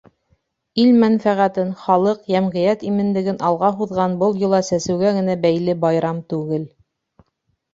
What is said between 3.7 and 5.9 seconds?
һуҙған был йола сәсеүгә генә бәйле